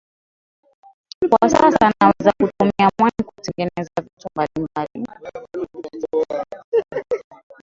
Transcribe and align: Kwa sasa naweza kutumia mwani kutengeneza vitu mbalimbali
Kwa 1.29 1.49
sasa 1.49 1.91
naweza 2.01 2.31
kutumia 2.41 2.89
mwani 2.99 3.23
kutengeneza 3.25 3.91
vitu 4.01 4.27
mbalimbali 4.35 5.05